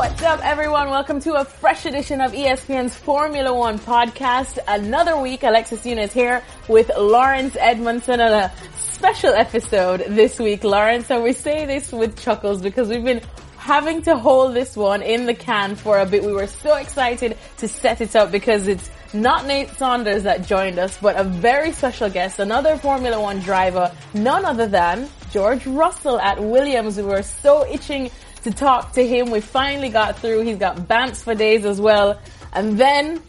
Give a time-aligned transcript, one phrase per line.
[0.00, 0.88] What's up, everyone?
[0.88, 4.58] Welcome to a fresh edition of ESPN's Formula One podcast.
[4.66, 11.10] Another week, Alexis Nunes here with Laurence Edmondson on a special episode this week, Laurence.
[11.10, 13.20] And we say this with chuckles because we've been
[13.58, 16.24] having to hold this one in the can for a bit.
[16.24, 20.78] We were so excited to set it up because it's not Nate Saunders that joined
[20.78, 26.18] us, but a very special guest, another Formula One driver, none other than George Russell
[26.18, 26.96] at Williams.
[26.96, 28.10] We were so itching
[28.44, 29.30] to talk to him.
[29.30, 30.42] We finally got through.
[30.42, 32.20] He's got bants for days as well.
[32.52, 33.22] And then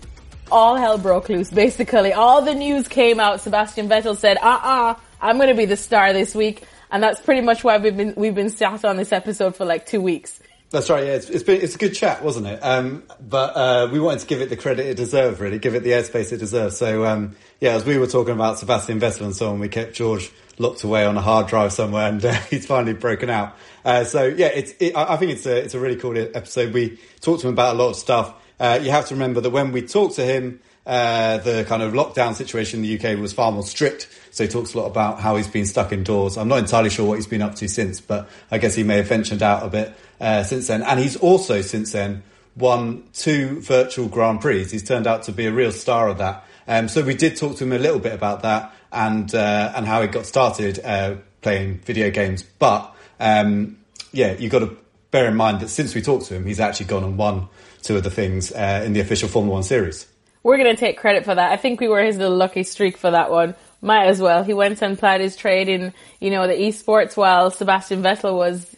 [0.51, 2.13] all hell broke loose, basically.
[2.13, 3.41] All the news came out.
[3.41, 6.63] Sebastian Vettel said, uh-uh, I'm going to be the star this week.
[6.91, 9.85] And that's pretty much why we've been, we've been sat on this episode for like
[9.85, 10.39] two weeks.
[10.71, 11.05] That's right.
[11.05, 12.59] Yeah, it's, it's been it's a good chat, wasn't it?
[12.61, 15.83] Um, but uh, we wanted to give it the credit it deserved, really, give it
[15.83, 16.77] the airspace it deserves.
[16.77, 19.93] So um, yeah, as we were talking about Sebastian Vettel and so on, we kept
[19.95, 23.53] George locked away on a hard drive somewhere, and uh, he's finally broken out.
[23.83, 26.73] Uh, so yeah, it's it, I think it's a it's a really cool episode.
[26.73, 28.33] We talked to him about a lot of stuff.
[28.57, 31.93] Uh, you have to remember that when we talked to him, uh, the kind of
[31.93, 34.07] lockdown situation in the UK was far more strict.
[34.31, 36.37] So he talks a lot about how he's been stuck indoors.
[36.37, 38.97] I'm not entirely sure what he's been up to since, but I guess he may
[38.97, 40.81] have ventured out a bit uh, since then.
[40.83, 42.23] And he's also since then
[42.55, 44.65] won two virtual Grand Prix.
[44.65, 46.45] He's turned out to be a real star of that.
[46.67, 49.85] Um, so we did talk to him a little bit about that and uh, and
[49.85, 52.43] how he got started uh, playing video games.
[52.43, 53.77] But um,
[54.11, 54.77] yeah, you've got to
[55.11, 57.47] bear in mind that since we talked to him, he's actually gone and won
[57.81, 60.07] two of the things uh, in the official Formula One series.
[60.43, 61.51] We're going to take credit for that.
[61.51, 63.55] I think we were his little lucky streak for that one.
[63.81, 64.43] Might as well.
[64.43, 68.75] He went and plied his trade in, you know, the esports while Sebastian Vettel was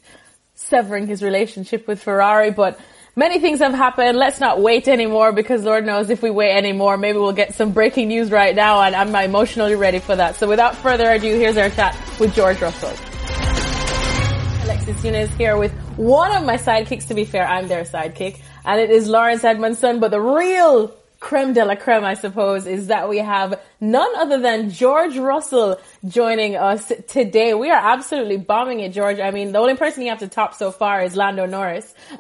[0.56, 2.80] severing his relationship with Ferrari, but
[3.16, 4.18] many things have happened.
[4.18, 7.72] Let's not wait anymore because Lord knows if we wait anymore, maybe we'll get some
[7.72, 10.36] breaking news right now and I'm emotionally ready for that.
[10.36, 12.94] So without further ado, here's our chat with George Russell.
[14.64, 17.08] Alexis Nunes here with one of my sidekicks.
[17.08, 21.54] To be fair, I'm their sidekick and it is Laurence Edmondson, but the real creme
[21.54, 26.58] de la creme, I suppose, is that we have none other than George Russell joining
[26.58, 27.54] us today.
[27.54, 29.20] We are absolutely bombing it, George.
[29.20, 31.96] I mean, the only person you have to top so far is Lando Norris,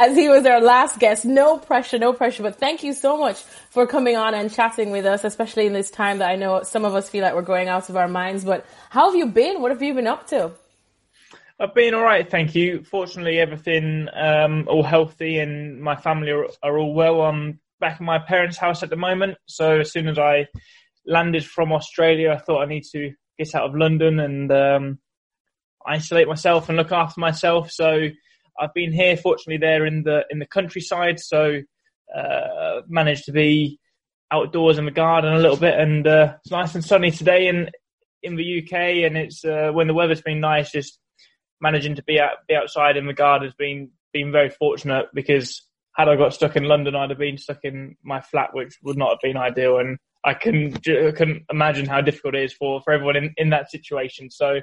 [0.00, 1.24] as he was our last guest.
[1.24, 3.40] No pressure, no pressure, but thank you so much
[3.70, 6.84] for coming on and chatting with us, especially in this time that I know some
[6.84, 8.44] of us feel like we're going out of our minds.
[8.44, 9.62] But how have you been?
[9.62, 10.50] What have you been up to?
[11.60, 12.82] I've been all right, thank you.
[12.82, 17.22] Fortunately, everything um, all healthy and my family are, are all well.
[17.22, 19.36] I'm back in my parents' house at the moment.
[19.44, 20.46] So as soon as I
[21.06, 24.98] landed from Australia, I thought I need to get out of London and um,
[25.86, 27.70] isolate myself and look after myself.
[27.70, 28.08] So
[28.58, 31.20] I've been here, fortunately, there in the in the countryside.
[31.20, 31.60] So
[32.16, 33.78] uh, managed to be
[34.30, 37.68] outdoors in the garden a little bit, and uh, it's nice and sunny today in
[38.22, 38.72] in the UK.
[39.04, 40.98] And it's uh, when the weather's been nice, just
[41.60, 45.66] managing to be out, be outside in the garden has been been very fortunate because
[45.96, 48.98] had I got stuck in London, I'd have been stuck in my flat, which would
[48.98, 49.78] not have been ideal.
[49.78, 53.70] And I can can imagine how difficult it is for, for everyone in, in that
[53.70, 54.30] situation.
[54.30, 54.60] So,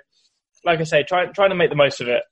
[0.65, 2.23] like I say, try, trying to make the most of it.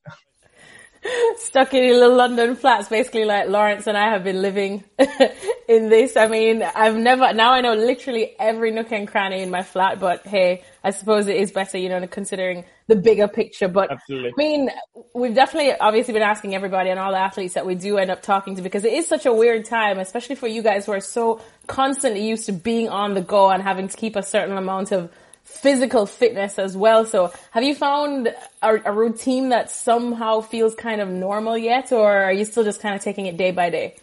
[1.38, 4.84] stuck in little London flats, basically like Laurence and I have been living
[5.68, 6.18] in this.
[6.18, 10.00] I mean, I've never, now I know literally every nook and cranny in my flat,
[10.00, 13.68] but hey, I suppose it is better, you know, considering the bigger picture.
[13.68, 14.32] But Absolutely.
[14.32, 14.70] I mean,
[15.14, 18.22] we've definitely obviously been asking everybody and all the athletes that we do end up
[18.22, 21.00] talking to because it is such a weird time, especially for you guys who are
[21.00, 24.92] so constantly used to being on the go and having to keep a certain amount
[24.92, 25.12] of
[25.44, 27.06] physical fitness as well.
[27.06, 28.28] So have you found
[28.62, 32.82] a, a, routine that somehow feels kind of normal yet, or are you still just
[32.82, 33.96] kind of taking it day by day?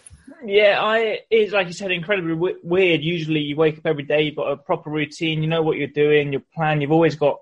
[0.45, 3.03] Yeah, I it's like you said, incredibly w- weird.
[3.03, 5.43] Usually you wake up every day, you've got a proper routine.
[5.43, 6.81] You know what you're doing, your plan.
[6.81, 7.39] You've always got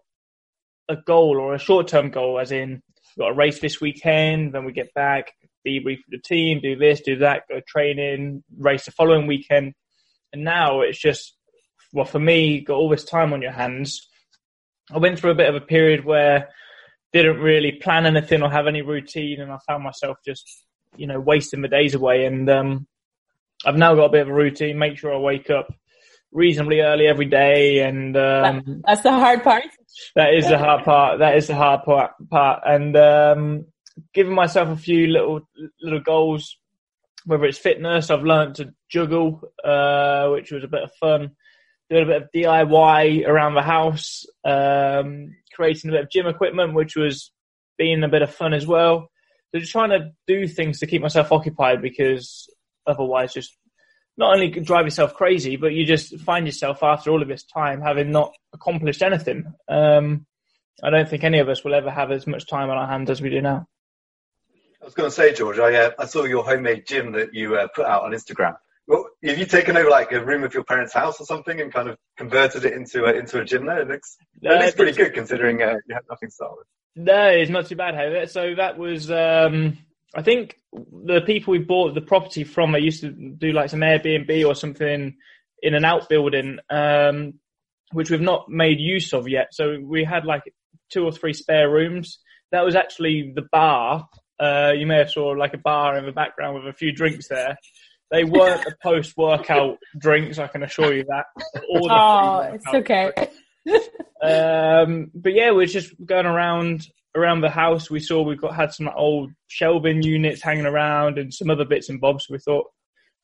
[0.89, 2.83] a goal or a short term goal, as in
[3.17, 5.33] we've got a race this weekend, then we get back,
[5.65, 9.75] be debrief with the team, do this, do that, go training, race the following weekend.
[10.33, 11.37] And now it's just
[11.95, 14.09] well, for me, got all this time on your hands.
[14.93, 16.49] I went through a bit of a period where
[17.13, 21.21] didn't really plan anything or have any routine, and I found myself just, you know,
[21.21, 22.27] wasting the days away.
[22.27, 22.89] And um,
[23.65, 24.77] I've now got a bit of a routine.
[24.77, 25.73] Make sure I wake up
[26.33, 29.63] reasonably early every day, and um, that's the hard part.
[30.17, 31.21] That is the hard part.
[31.21, 32.11] That is the hard part.
[32.29, 33.67] Part and um,
[34.13, 35.43] giving myself a few little
[35.81, 36.57] little goals,
[37.25, 38.11] whether it's fitness.
[38.11, 41.31] I've learned to juggle, uh, which was a bit of fun
[41.91, 46.75] doing a bit of DIY around the house, um, creating a bit of gym equipment,
[46.75, 47.31] which was
[47.77, 49.11] being a bit of fun as well.
[49.53, 52.49] So just trying to do things to keep myself occupied because
[52.87, 53.57] otherwise just
[54.17, 57.81] not only drive yourself crazy, but you just find yourself after all of this time
[57.81, 59.45] having not accomplished anything.
[59.69, 60.27] Um,
[60.83, 63.11] I don't think any of us will ever have as much time on our hands
[63.11, 63.67] as we do now.
[64.81, 67.57] I was going to say, George, I, uh, I saw your homemade gym that you
[67.57, 68.57] uh, put out on Instagram.
[69.25, 71.89] Have you taken over like a room of your parents' house or something and kind
[71.89, 73.81] of converted it into a, into a gym there?
[73.81, 76.67] It looks, it looks pretty good considering uh, you have nothing to start with.
[76.97, 78.27] No, it's not too bad, However.
[78.27, 79.79] So that was, um,
[80.15, 83.81] I think the people we bought the property from, they used to do like some
[83.81, 85.17] Airbnb or something
[85.63, 87.35] in an outbuilding, um,
[87.93, 89.49] which we've not made use of yet.
[89.53, 90.43] So we had like
[90.91, 92.19] two or three spare rooms.
[92.53, 94.07] That was actually the bar.
[94.39, 97.29] Uh, you may have saw like a bar in the background with a few drinks
[97.29, 97.57] there.
[98.15, 101.25] They weren't the post-workout drinks, I can assure you that.
[101.69, 103.11] oh, it's okay.
[104.23, 107.91] um, but yeah, we're just going around around the house.
[107.91, 111.89] We saw we've got had some old shelving units hanging around and some other bits
[111.89, 112.29] and bobs.
[112.31, 112.67] We thought,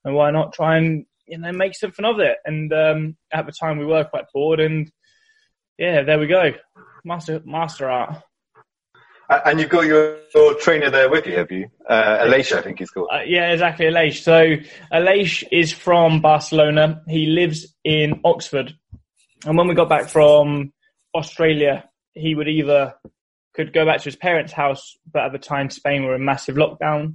[0.05, 2.39] and why not try and you know make something of it?
[2.45, 4.91] And um, at the time, we were quite bored, and
[5.79, 6.53] yeah, there we go,
[7.05, 8.25] master master art.
[9.31, 11.69] And you've got your, your, trainer there with you, have you?
[11.89, 13.11] Uh, Aleix, I think he's called.
[13.13, 14.23] Uh, yeah, exactly, Aleix.
[14.23, 14.57] So
[14.93, 17.03] Aleix is from Barcelona.
[17.07, 18.77] He lives in Oxford.
[19.47, 20.73] And when we got back from
[21.15, 22.95] Australia, he would either
[23.55, 26.57] could go back to his parents' house, but at the time Spain were in massive
[26.57, 27.15] lockdown,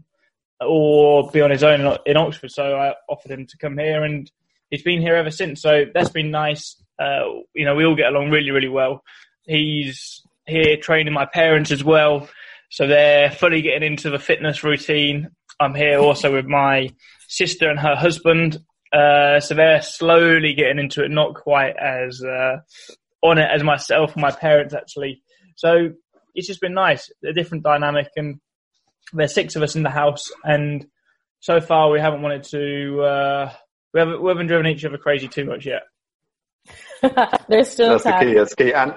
[0.62, 2.52] or be on his own in Oxford.
[2.52, 4.32] So I offered him to come here, and
[4.70, 5.62] he's been here ever since.
[5.62, 6.82] So that's been nice.
[6.98, 9.04] Uh, you know, we all get along really, really well.
[9.46, 12.28] He's here training my parents as well.
[12.70, 15.30] So they're fully getting into the fitness routine.
[15.60, 16.90] I'm here also with my
[17.28, 18.60] sister and her husband.
[18.92, 22.58] Uh, so they're slowly getting into it, not quite as uh,
[23.22, 25.22] on it as myself and my parents actually.
[25.56, 25.90] So
[26.34, 28.40] it's just been nice, a different dynamic, and
[29.14, 30.86] there's six of us in the house, and
[31.40, 33.02] so far we haven't wanted to.
[33.02, 33.54] Uh,
[33.94, 35.84] we haven't we haven't driven each other crazy too much yet.
[37.48, 38.26] There's still that's time.
[38.26, 38.38] the key.
[38.38, 38.74] That's the key.
[38.74, 38.94] And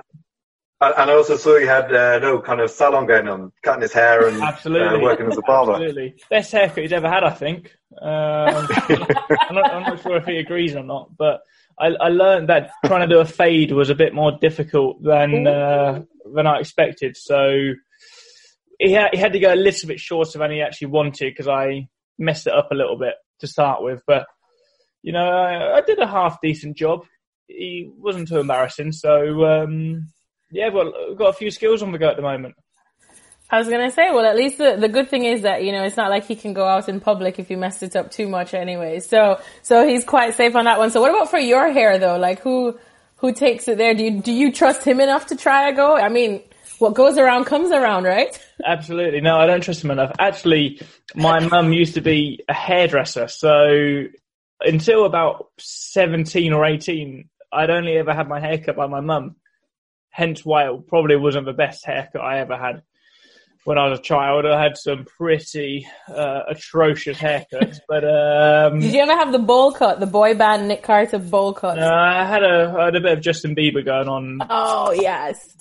[0.81, 3.93] and I also saw you had uh, no kind of salon going on, cutting his
[3.93, 4.99] hair and Absolutely.
[4.99, 5.73] Uh, working as a barber.
[5.73, 7.77] Absolutely, best haircut he's ever had, I think.
[8.01, 11.41] Um, I'm, not, I'm, not, sure if he agrees or not, but
[11.81, 15.47] I, I, learned that trying to do a fade was a bit more difficult than
[15.49, 16.03] uh,
[16.33, 17.17] than I expected.
[17.17, 17.73] So
[18.79, 21.49] he had, he had to go a little bit shorter than he actually wanted because
[21.49, 21.89] I
[22.19, 24.03] messed it up a little bit to start with.
[24.07, 24.27] But
[25.03, 27.05] you know, I, I did a half decent job.
[27.49, 29.45] He wasn't too embarrassing, so.
[29.45, 30.09] Um,
[30.51, 32.55] yeah, well, we've got a few skills on the go at the moment.
[33.51, 35.83] I was gonna say, well, at least the, the good thing is that, you know,
[35.85, 38.29] it's not like he can go out in public if you messed it up too
[38.29, 39.01] much anyway.
[39.01, 40.91] So, so he's quite safe on that one.
[40.91, 42.19] So what about for your hair though?
[42.19, 42.79] Like who,
[43.17, 43.95] who takes it there?
[43.95, 45.97] Do you, do you trust him enough to try a go?
[45.97, 46.43] I mean,
[46.79, 48.39] what goes around comes around, right?
[48.65, 49.23] Absolutely.
[49.23, 50.13] No, I don't trust him enough.
[50.19, 50.83] Actually,
[51.15, 53.29] my mum used to be a hairdresser.
[53.29, 54.05] So
[54.61, 59.37] until about 17 or 18, I'd only ever had my hair cut by my mum
[60.11, 62.83] hence why it probably wasn't the best haircut I ever had
[63.69, 64.47] when I was a child.
[64.47, 69.73] I had some pretty uh, atrocious haircuts, but um, did you ever have the bowl
[69.73, 71.79] cut, the boy band Nick Carter bowl cut?
[71.79, 74.39] Uh, I had a I had a bit of Justin Bieber going on.
[74.49, 75.55] Oh yes,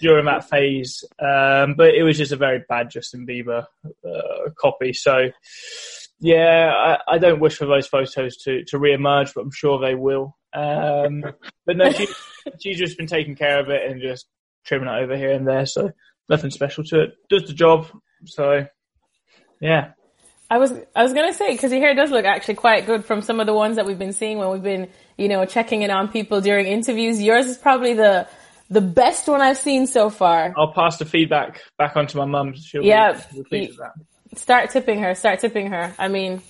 [0.00, 3.64] during that phase, um, but it was just a very bad Justin Bieber
[4.06, 4.92] uh, copy.
[4.92, 5.30] So.
[6.20, 9.94] Yeah, I, I, don't wish for those photos to, to re-emerge, but I'm sure they
[9.94, 10.34] will.
[10.54, 11.24] Um,
[11.66, 12.08] but no, she,
[12.60, 14.26] she's just been taking care of it and just
[14.64, 15.66] trimming it over here and there.
[15.66, 15.90] So
[16.28, 17.14] nothing special to it.
[17.28, 17.86] Does the job.
[18.26, 18.66] So
[19.60, 19.92] yeah.
[20.50, 23.22] I was I was gonna say because your hair does look actually quite good from
[23.22, 25.90] some of the ones that we've been seeing when we've been you know checking in
[25.90, 27.20] on people during interviews.
[27.20, 28.28] Yours is probably the
[28.70, 30.54] the best one I've seen so far.
[30.56, 32.54] I'll pass the feedback back on to my mum.
[32.54, 33.20] She'll yeah,
[34.34, 35.14] start tipping her.
[35.14, 35.94] Start tipping her.
[35.98, 36.42] I mean,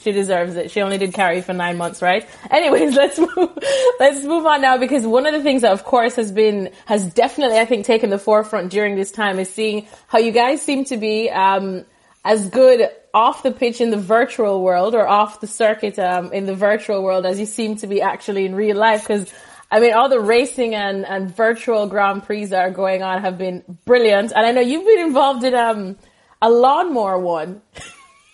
[0.00, 0.70] she deserves it.
[0.70, 2.28] She only did carry for nine months, right?
[2.50, 3.58] Anyways, let's move,
[4.00, 7.12] let's move on now because one of the things that of course has been, has
[7.12, 10.84] definitely, I think, taken the forefront during this time is seeing how you guys seem
[10.86, 11.84] to be, um,
[12.24, 16.46] as good off the pitch in the virtual world or off the circuit, um, in
[16.46, 19.32] the virtual world as you seem to be actually in real life because
[19.70, 23.36] I mean, all the racing and, and virtual Grand Prix that are going on have
[23.36, 24.32] been brilliant.
[24.34, 25.96] And I know you've been involved in, um,
[26.40, 27.60] a lawnmower one.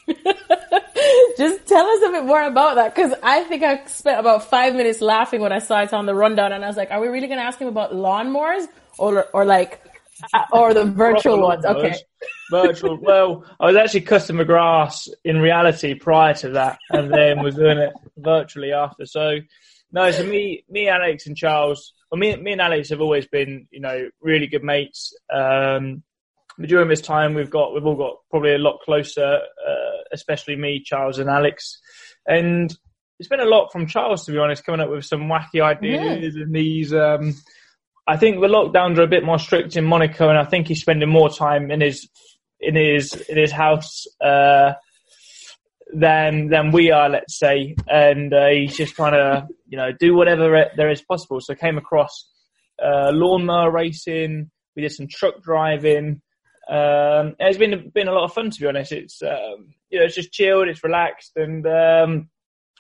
[1.39, 4.75] Just tell us a bit more about that because I think I spent about five
[4.75, 7.09] minutes laughing when I saw it on the rundown, and I was like, "Are we
[7.09, 8.67] really going to ask him about lawnmowers
[8.99, 9.83] or or like
[10.33, 11.97] uh, or the virtual ones?" Okay,
[12.51, 12.97] virtual.
[12.97, 17.57] Well, I was actually cutting the grass in reality prior to that, and then was
[17.57, 19.05] doing it virtually after.
[19.05, 19.39] So,
[19.91, 21.93] no, so me, me, Alex, and Charles.
[22.11, 25.13] Well, me, me and Alex have always been, you know, really good mates.
[25.33, 26.05] Um,
[26.63, 30.83] during this time, we've got we've all got probably a lot closer, uh, especially me,
[30.85, 31.81] Charles, and Alex.
[32.27, 32.75] And
[33.19, 36.35] it's been a lot from Charles, to be honest, coming up with some wacky ideas
[36.35, 36.43] yeah.
[36.43, 36.93] and these.
[36.93, 37.35] Um,
[38.07, 40.81] I think the lockdowns are a bit more strict in Monaco, and I think he's
[40.81, 42.09] spending more time in his
[42.61, 44.73] in his in his house uh,
[45.93, 50.15] than than we are, let's say, and uh, he's just trying to you know do
[50.15, 51.41] whatever there is possible.
[51.41, 52.29] So I came across
[52.83, 54.51] uh, lawnmower racing.
[54.77, 56.21] We did some truck driving.
[56.69, 58.93] Um, it's been been a lot of fun to be honest.
[58.93, 62.29] It's um, you know it's just chilled, it's relaxed, and um,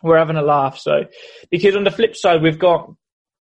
[0.02, 0.78] we're having a laugh.
[0.78, 1.04] So
[1.50, 2.90] because on the flip side, we've got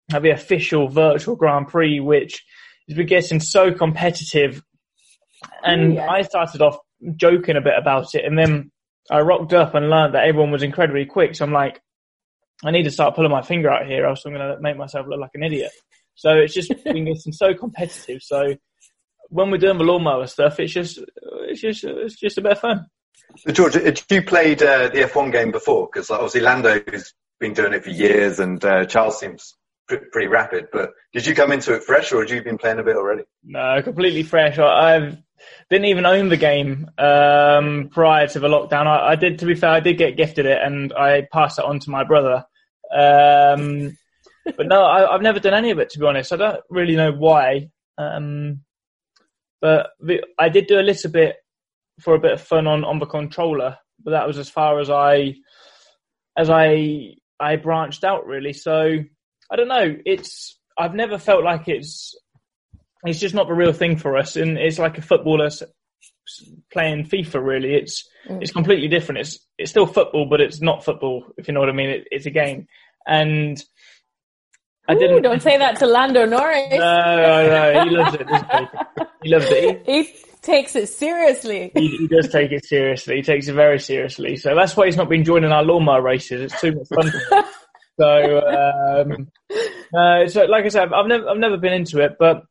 [0.08, 2.44] the official virtual Grand Prix, which
[2.88, 4.62] has been getting so competitive.
[5.64, 6.08] And yeah.
[6.08, 6.78] I started off
[7.16, 8.70] joking a bit about it, and then
[9.10, 11.34] I rocked up and learned that everyone was incredibly quick.
[11.34, 11.80] So I'm like,
[12.64, 15.06] I need to start pulling my finger out here, else I'm going to make myself
[15.08, 15.72] look like an idiot.
[16.14, 18.22] So it's just been getting so competitive.
[18.22, 18.56] So
[19.32, 21.00] when we're doing the lawnmower stuff, it's just
[21.48, 22.86] it's just it's just a bit of fun.
[23.38, 25.88] So George, had you played uh, the F1 game before?
[25.90, 29.56] Because obviously Lando's been doing it for years, and uh, Charles seems
[29.88, 30.66] pr- pretty rapid.
[30.70, 33.22] But did you come into it fresh, or had you been playing a bit already?
[33.42, 34.58] No, completely fresh.
[34.58, 35.16] I I've,
[35.70, 38.86] didn't even own the game um, prior to the lockdown.
[38.86, 41.64] I, I, did, to be fair, I did get gifted it, and I passed it
[41.64, 42.44] on to my brother.
[42.94, 43.96] Um,
[44.44, 46.32] but no, I, have never done any of it to be honest.
[46.32, 47.70] I don't really know why.
[47.96, 48.60] Um,
[49.62, 51.36] but the, I did do a little bit
[52.00, 54.90] for a bit of fun on, on the controller, but that was as far as
[54.90, 55.36] I
[56.36, 58.52] as I I branched out really.
[58.52, 58.98] So
[59.50, 59.96] I don't know.
[60.04, 62.14] It's I've never felt like it's
[63.04, 65.48] it's just not the real thing for us, and it's like a footballer
[66.72, 67.44] playing FIFA.
[67.44, 68.42] Really, it's mm.
[68.42, 69.20] it's completely different.
[69.20, 71.24] It's it's still football, but it's not football.
[71.36, 72.66] If you know what I mean, it, it's a game,
[73.06, 73.62] and
[74.88, 75.18] I didn't.
[75.18, 76.70] Ooh, don't say that to Lando Norris.
[76.70, 77.84] No, no, no.
[77.84, 78.28] He loves it.
[78.28, 79.04] He?
[79.22, 79.28] he?
[79.30, 79.86] loves it.
[79.86, 81.70] He, he takes it seriously.
[81.74, 83.16] He, he, does take it seriously.
[83.16, 84.36] He takes it very seriously.
[84.36, 86.52] So that's why he's not been joining our lawnmower races.
[86.52, 87.44] It's too much fun.
[88.00, 89.28] so, um,
[89.96, 92.42] uh, so like I said, I've never, I've never been into it, but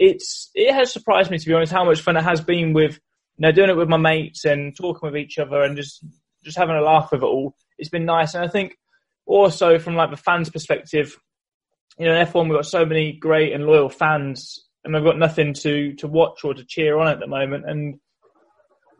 [0.00, 2.94] it's, it has surprised me to be honest how much fun it has been with,
[3.36, 6.04] you know, doing it with my mates and talking with each other and just,
[6.42, 7.54] just having a laugh with it all.
[7.78, 8.76] It's been nice, and I think
[9.26, 11.16] also from like the fans' perspective
[11.98, 15.52] you know, F1 we've got so many great and loyal fans, and we've got nothing
[15.54, 17.98] to to watch or to cheer on at the moment, and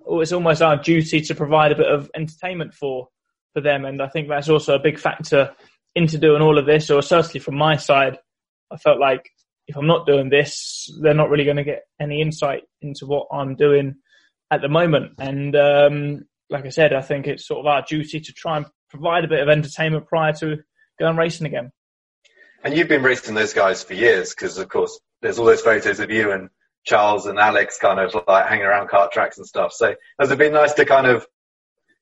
[0.06, 3.08] it's almost our duty to provide a bit of entertainment for
[3.54, 5.54] for them, and I think that's also a big factor
[5.94, 8.18] into doing all of this, or certainly from my side,
[8.70, 9.30] I felt like
[9.66, 13.26] if I'm not doing this, they're not really going to get any insight into what
[13.32, 13.96] I'm doing
[14.50, 18.20] at the moment, and um, like I said, I think it's sort of our duty
[18.20, 20.58] to try and provide a bit of entertainment prior to
[20.98, 21.70] going racing again.
[22.64, 26.00] And you've been racing those guys for years because, of course, there's all those photos
[26.00, 26.50] of you and
[26.84, 29.72] Charles and Alex kind of like hanging around kart tracks and stuff.
[29.72, 31.26] So has it been nice to kind of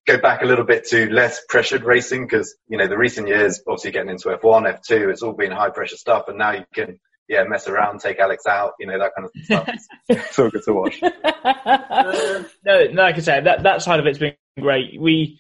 [0.07, 2.27] go back a little bit to less pressured racing?
[2.27, 5.71] Because, you know, the recent years, obviously getting into F1, F2, it's all been high
[5.71, 6.29] pressure stuff.
[6.29, 6.99] And now you can,
[7.29, 9.69] yeah, mess around, take Alex out, you know, that kind of stuff.
[10.09, 11.03] it's all good to watch.
[11.03, 15.01] uh, no, no, like I said, that, that side of it's been great.
[15.01, 15.39] We,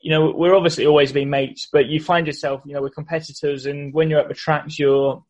[0.00, 3.66] you know, we're obviously always being mates, but you find yourself, you know, we're competitors,
[3.66, 5.22] and when you're at the tracks, you're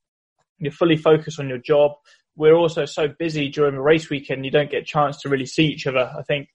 [0.59, 1.93] you're fully focused on your job.
[2.37, 5.47] We're also so busy during the race weekend, you don't get a chance to really
[5.47, 6.13] see each other.
[6.17, 6.49] I think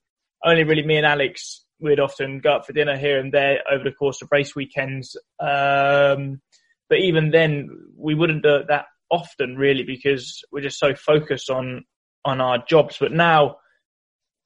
[0.46, 3.84] only really me and Alex we'd often go out for dinner here and there over
[3.84, 5.18] the course of race weekends.
[5.40, 6.42] Um,
[6.90, 11.50] but even then, we wouldn't do it that often, really, because we're just so focused
[11.50, 11.86] on
[12.26, 12.98] on our jobs.
[13.00, 13.58] But now,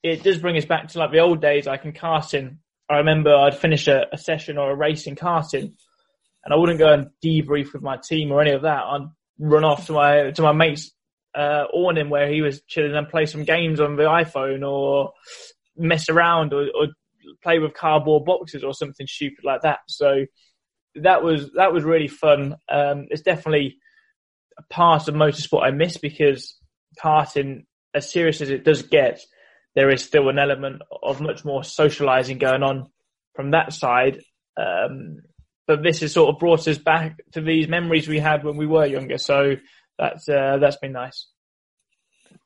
[0.04, 2.98] it does bring us back to like the old days, I can cast in I
[2.98, 5.74] remember I'd finish a, a, session or a race in karting,
[6.44, 8.84] and I wouldn't go and debrief with my team or any of that.
[8.84, 9.08] I'd
[9.40, 10.92] run off to my to my mate's
[11.36, 15.12] uh, awning where he was chilling and play some games on the iPhone or
[15.76, 16.88] mess around or, or
[17.44, 19.80] play with cardboard boxes or something stupid like that.
[19.88, 20.26] So
[20.96, 22.56] that was that was really fun.
[22.70, 23.78] Um, it's definitely
[24.58, 26.58] a part of motorsport I miss because
[27.02, 29.22] karting, as serious as it does get,
[29.78, 32.90] there is still an element of much more socializing going on
[33.36, 34.20] from that side.
[34.60, 35.20] Um,
[35.68, 38.66] but this has sort of brought us back to these memories we had when we
[38.66, 39.20] were younger.
[39.20, 39.58] So
[40.00, 41.28] that's uh, that's been nice.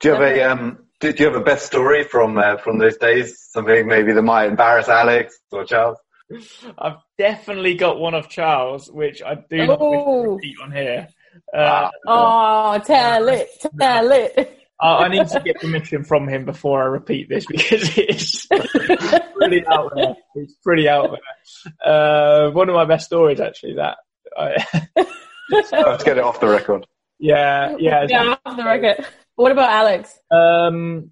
[0.02, 2.98] Do you have a um, do, you have a best story from uh, from those
[2.98, 3.48] days?
[3.50, 6.00] Something maybe that might embarrass Alex or Charles.
[6.78, 10.34] I've definitely got one of Charles, which I do not oh.
[10.34, 11.08] repeat on here.
[11.54, 13.48] Uh, oh, tell it,
[13.80, 14.61] tell it.
[14.82, 19.92] I need to get permission from him before I repeat this because it's pretty out
[19.96, 20.16] there.
[20.36, 21.94] It's pretty out there.
[21.94, 23.76] Uh, one of my best stories, actually.
[23.76, 23.98] That
[24.38, 24.66] I,
[25.50, 26.88] let's get it off the record.
[27.20, 29.06] Yeah, yeah, yeah, off the record.
[29.36, 30.18] What about Alex?
[30.32, 31.12] Um,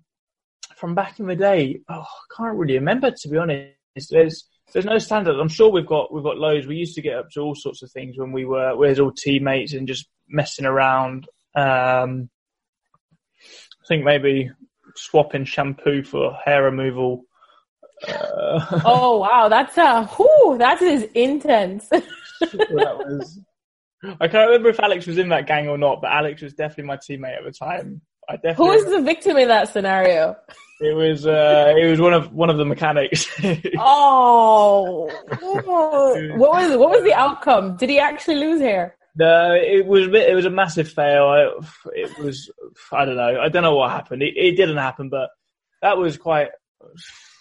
[0.75, 3.75] from back in the day, oh, I can't really remember to be honest.
[4.09, 5.39] There's there's no standard.
[5.39, 6.65] I'm sure we've got we've got loads.
[6.65, 9.01] We used to get up to all sorts of things when we were we are
[9.01, 11.27] all teammates and just messing around.
[11.55, 12.29] Um,
[13.89, 14.49] think maybe
[14.95, 17.25] swapping shampoo for hair removal.
[18.07, 21.89] Uh, oh wow, that's a whoo, that is intense.
[21.89, 22.03] that
[22.71, 23.41] was.
[24.21, 26.85] I can't remember if Alex was in that gang or not, but Alex was definitely
[26.85, 27.99] my teammate at the time.
[28.29, 28.65] I definitely.
[28.65, 30.37] Who was the victim in that scenario?
[30.79, 33.27] It was uh, it was one of one of the mechanics.
[33.77, 37.75] oh, what was what was the outcome?
[37.75, 38.95] Did he actually lose hair?
[39.19, 41.61] No, it was a bit, it was a massive fail.
[41.93, 42.49] It was
[42.93, 44.23] I don't know I don't know what happened.
[44.23, 45.29] It, it didn't happen, but
[45.81, 46.47] that was quite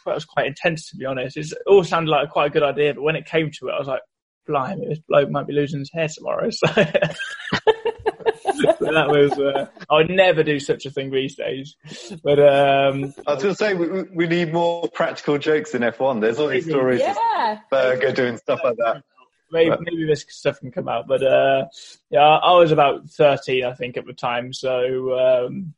[0.04, 1.37] that was quite intense to be honest.
[1.37, 3.75] It's, it all sounded like quite a good idea, but when it came to it,
[3.75, 4.02] I was like,
[4.49, 6.50] blimey, this bloke might be losing his hair tomorrow.
[8.80, 11.76] So that was, uh, I would never do such a thing these days.
[12.25, 16.20] But, um, I was going to say, we, we need more practical jokes in F1.
[16.20, 17.52] There's all these stories yeah.
[17.52, 19.02] of Berger doing stuff like that.
[19.50, 21.67] Maybe, maybe this stuff can come out, but, uh,
[22.11, 24.52] yeah, I was about 13, I think, at the time.
[24.52, 25.75] So, um,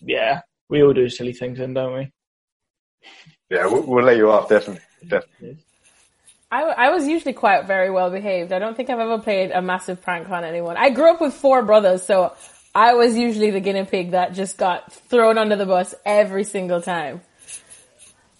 [0.00, 2.12] yeah, we all do silly things then, don't we?
[3.50, 4.82] Yeah, we'll, we'll let you off, definitely.
[5.06, 5.58] definitely.
[6.50, 8.52] I, I was usually quite very well behaved.
[8.52, 10.76] I don't think I've ever played a massive prank on anyone.
[10.76, 12.34] I grew up with four brothers, so
[12.74, 16.82] I was usually the guinea pig that just got thrown under the bus every single
[16.82, 17.22] time.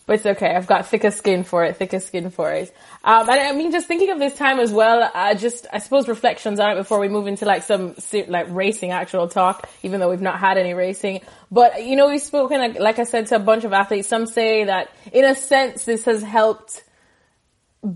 [0.04, 0.54] But it's okay.
[0.54, 2.74] I've got thicker skin for it, thicker skin for it.
[3.04, 6.08] Um, and I mean, just thinking of this time as well, uh, just, I suppose
[6.08, 7.94] reflections on it before we move into like some,
[8.26, 11.20] like racing actual talk, even though we've not had any racing.
[11.52, 14.08] But, you know, we've spoken, like I said, to a bunch of athletes.
[14.08, 16.82] Some say that in a sense, this has helped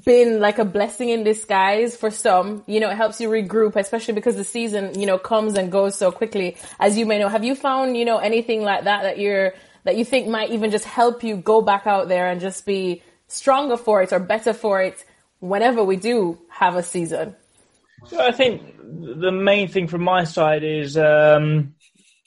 [0.05, 2.65] been like a blessing in disguise for some.
[2.67, 5.97] You know, it helps you regroup, especially because the season, you know, comes and goes
[5.97, 7.29] so quickly, as you may know.
[7.29, 9.55] Have you found, you know, anything like that that you're,
[9.87, 13.03] that you think might even just help you go back out there and just be
[13.29, 15.03] stronger for it or better for it
[15.41, 17.35] whenever we do have a season?
[18.17, 21.75] I think the main thing from my side is, um,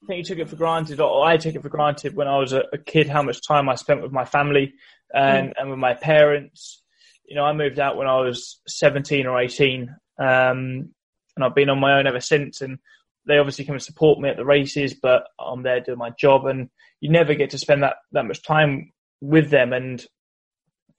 [0.03, 2.37] I think you took it for granted, or I took it for granted when I
[2.39, 4.73] was a, a kid, how much time I spent with my family
[5.13, 5.53] and, mm.
[5.57, 6.81] and with my parents
[7.29, 10.89] you know, I moved out when I was 17 or 18, um,
[11.35, 12.61] and I've been on my own ever since.
[12.61, 12.79] And
[13.25, 16.47] they obviously come and support me at the races, but I'm there doing my job,
[16.47, 16.69] and
[17.01, 19.73] you never get to spend that that much time with them.
[19.73, 20.03] And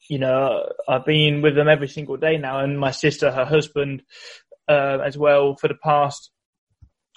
[0.09, 4.03] you know, I've been with them every single day now, and my sister, her husband,
[4.69, 6.31] uh, as well for the past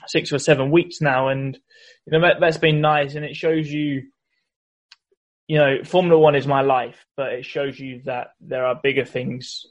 [0.08, 1.58] six or seven weeks now, and
[2.06, 4.04] you know that, that's been nice, and it shows you
[5.48, 9.06] you know, Formula One is my life, but it shows you that there are bigger
[9.06, 9.66] things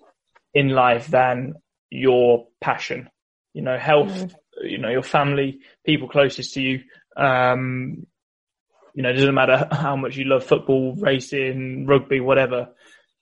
[0.54, 1.54] in life than
[1.90, 3.08] your passion.
[3.54, 4.34] You know, health, mm.
[4.62, 6.80] you know, your family, people closest to you.
[7.16, 8.06] Um,
[8.94, 12.68] you know, it doesn't matter how much you love football, racing, rugby, whatever.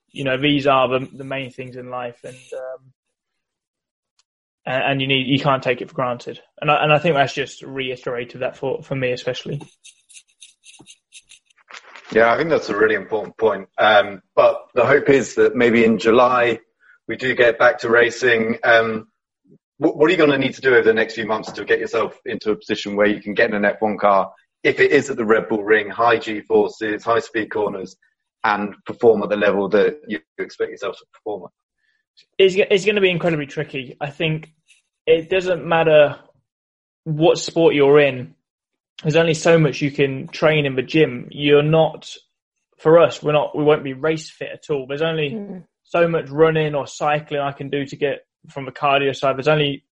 [0.09, 2.93] You know, these are the, the main things in life, and um,
[4.65, 6.41] and, you need you can't take it for granted.
[6.59, 9.61] And I, and I think that's just reiterated that for for me especially.
[12.11, 13.69] Yeah, I think that's a really important point.
[13.77, 16.59] Um, but the hope is that maybe in July
[17.07, 18.57] we do get back to racing.
[18.63, 19.07] Um,
[19.77, 21.65] what, what, are you going to need to do over the next few months to
[21.65, 24.31] get yourself into a position where you can get in an F1 car,
[24.63, 27.95] if it is at the Red Bull Ring, high G forces, high speed corners,
[28.43, 31.51] and perform at the level that you expect yourself to perform at?
[32.37, 33.97] It's, it's going to be incredibly tricky.
[33.99, 34.53] I think
[35.05, 36.19] it doesn't matter
[37.03, 38.35] what sport you're in
[39.03, 41.27] there's only so much you can train in the gym.
[41.31, 42.13] You're not,
[42.77, 44.85] for us, we're not, we won't be race fit at all.
[44.87, 45.63] There's only mm.
[45.83, 49.37] so much running or cycling I can do to get from the cardio side.
[49.37, 49.85] There's only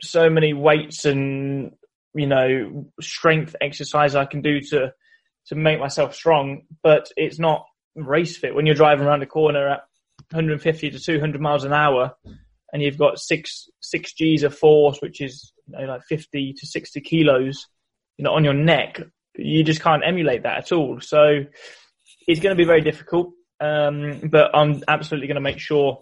[0.00, 1.72] so many weights and,
[2.14, 4.92] you know, strength exercise I can do to,
[5.46, 8.54] to make myself strong, but it's not race fit.
[8.54, 9.80] When you're driving around a corner at
[10.30, 12.12] 150 to 200 miles an hour
[12.72, 16.66] and you've got six, six G's of force, which is, you know, like 50 to
[16.66, 17.66] 60 kilos,
[18.16, 19.00] you know, on your neck,
[19.36, 21.00] you just can't emulate that at all.
[21.00, 21.44] So
[22.26, 23.32] it's going to be very difficult.
[23.60, 26.00] Um, but I'm absolutely going to make sure,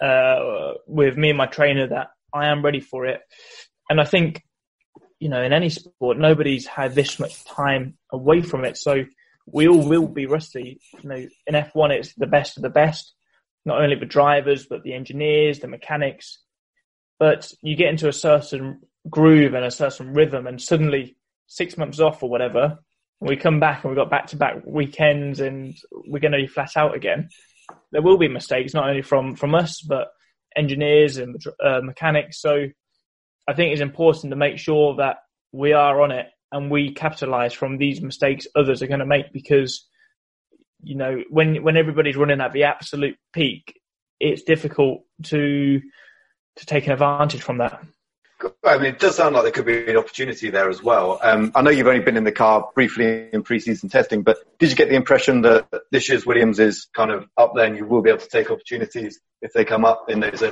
[0.00, 3.20] uh, with me and my trainer that I am ready for it.
[3.88, 4.42] And I think,
[5.18, 8.76] you know, in any sport, nobody's had this much time away from it.
[8.76, 9.04] So
[9.46, 10.80] we all will be rusty.
[11.02, 13.14] You know, in F1, it's the best of the best,
[13.64, 16.40] not only the drivers, but the engineers, the mechanics.
[17.18, 22.00] But you get into a certain groove and a certain rhythm and suddenly six months
[22.00, 22.78] off or whatever,
[23.20, 26.46] we come back and we've got back to back weekends and we're going to be
[26.46, 27.28] flat out again,
[27.92, 30.08] there will be mistakes, not only from, from us, but
[30.56, 32.40] engineers and uh, mechanics.
[32.40, 32.66] So
[33.46, 35.18] I think it's important to make sure that
[35.52, 39.32] we are on it and we capitalize from these mistakes others are going to make
[39.32, 39.86] because,
[40.82, 43.80] you know, when, when everybody's running at the absolute peak,
[44.20, 45.80] it's difficult to,
[46.56, 47.82] to take an advantage from that.
[48.64, 51.18] I mean, it does sound like there could be an opportunity there as well.
[51.22, 54.70] Um, I know you've only been in the car briefly in pre-season testing, but did
[54.70, 57.86] you get the impression that this year's Williams is kind of up there and you
[57.86, 60.42] will be able to take opportunities if they come up in those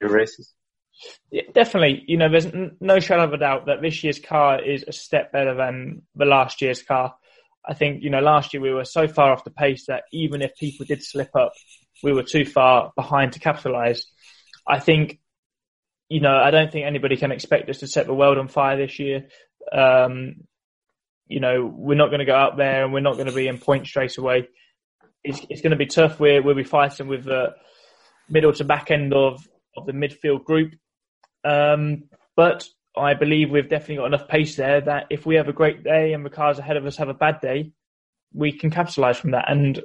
[0.00, 0.52] races?
[1.30, 2.04] Yeah, definitely.
[2.06, 2.46] You know, there's
[2.80, 6.24] no shadow of a doubt that this year's car is a step better than the
[6.24, 7.14] last year's car.
[7.68, 10.40] I think, you know, last year we were so far off the pace that even
[10.40, 11.52] if people did slip up,
[12.02, 14.06] we were too far behind to capitalise.
[14.66, 15.18] I think,
[16.08, 18.76] you know, I don't think anybody can expect us to set the world on fire
[18.76, 19.26] this year.
[19.72, 20.44] Um,
[21.26, 23.48] you know, we're not going to go up there and we're not going to be
[23.48, 24.48] in point straight away.
[25.24, 26.20] It's, it's going to be tough.
[26.20, 27.54] We're, we'll be fighting with the
[28.28, 30.74] middle to back end of, of the midfield group.
[31.46, 32.04] Um,
[32.34, 35.84] but I believe we've definitely got enough pace there that if we have a great
[35.84, 37.72] day and the cars ahead of us have a bad day,
[38.34, 39.50] we can capitalise from that.
[39.50, 39.80] And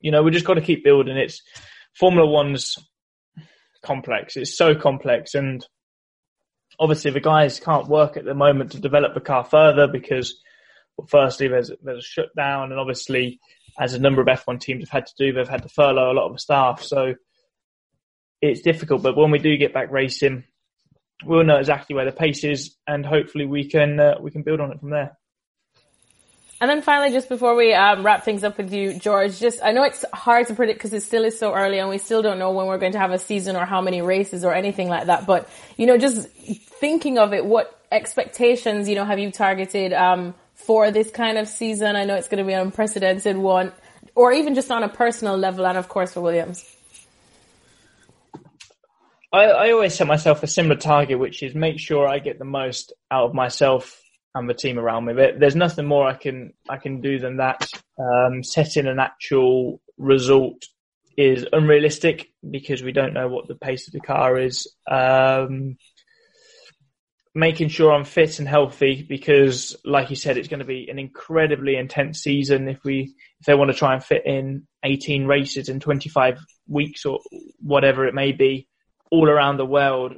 [0.00, 1.16] you know, we just got to keep building.
[1.16, 1.42] It's
[1.94, 2.76] Formula One's
[3.82, 4.36] complex.
[4.36, 5.66] It's so complex, and
[6.78, 10.40] obviously the guys can't work at the moment to develop the car further because,
[10.96, 13.40] well, firstly, there's there's a shutdown, and obviously,
[13.78, 16.14] as a number of F1 teams have had to do, they've had to furlough a
[16.14, 16.82] lot of the staff.
[16.82, 17.14] So
[18.40, 19.02] it's difficult.
[19.02, 20.44] But when we do get back racing,
[21.24, 24.60] we'll know exactly where the pace is, and hopefully we can uh, we can build
[24.60, 25.16] on it from there.
[26.62, 29.72] And then finally, just before we um, wrap things up with you, George, just I
[29.72, 32.38] know it's hard to predict because it still is so early, and we still don't
[32.38, 35.06] know when we're going to have a season or how many races or anything like
[35.06, 35.26] that.
[35.26, 40.34] But you know, just thinking of it, what expectations you know have you targeted um,
[40.54, 41.96] for this kind of season?
[41.96, 43.72] I know it's going to be an unprecedented one,
[44.14, 46.64] or even just on a personal level, and of course for Williams.
[49.32, 52.44] I, I always set myself a similar target, which is make sure I get the
[52.44, 53.98] most out of myself
[54.34, 55.14] and the team around me.
[55.14, 57.66] There's nothing more I can I can do than that.
[57.98, 60.62] Um, setting an actual result
[61.16, 64.70] is unrealistic because we don't know what the pace of the car is.
[64.90, 65.76] Um,
[67.34, 70.98] making sure I'm fit and healthy because, like you said, it's going to be an
[70.98, 75.70] incredibly intense season if we if they want to try and fit in 18 races
[75.70, 77.20] in 25 weeks or
[77.60, 78.68] whatever it may be
[79.12, 80.14] all around the world,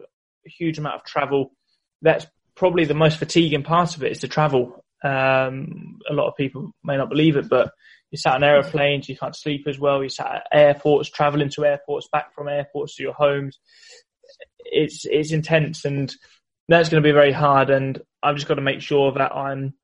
[0.47, 1.53] a huge amount of travel.
[2.01, 4.85] That's probably the most fatiguing part of it is the travel.
[5.03, 7.73] Um, a lot of people may not believe it, but
[8.11, 10.03] you sat on aeroplanes, you can't sleep as well.
[10.03, 13.59] You sat at airports, traveling to airports, back from airports to your homes.
[14.65, 16.15] It's it's intense, and
[16.69, 17.71] that's going to be very hard.
[17.71, 19.75] And I've just got to make sure that I'm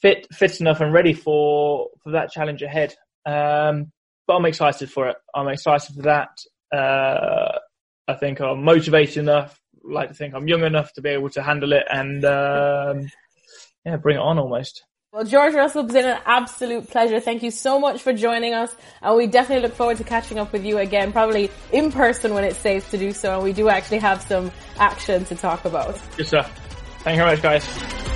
[0.00, 2.94] fit fit enough and ready for for that challenge ahead.
[3.26, 3.90] Um,
[4.26, 5.16] but I'm excited for it.
[5.34, 6.30] I'm excited for that.
[6.72, 7.58] Uh,
[8.10, 9.58] I think I'm motivated enough.
[9.82, 13.08] Like to think I'm young enough to be able to handle it and um,
[13.84, 14.84] yeah, bring it on almost.
[15.12, 17.18] Well, George Russell, it's been an absolute pleasure.
[17.18, 18.74] Thank you so much for joining us.
[19.02, 22.44] And we definitely look forward to catching up with you again, probably in person when
[22.44, 23.34] it's safe to do so.
[23.34, 26.00] And we do actually have some action to talk about.
[26.16, 26.56] Good stuff.
[27.00, 28.09] Thank you very much, guys.